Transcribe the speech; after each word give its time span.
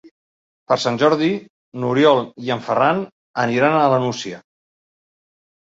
Per 0.71 0.77
Sant 0.85 0.95
Jordi 1.01 1.27
n'Oriol 1.83 2.23
i 2.47 2.51
en 2.55 2.63
Ferran 2.71 3.05
aniran 3.45 3.79
a 3.83 3.87
la 3.95 4.01
Nucia. 4.07 4.45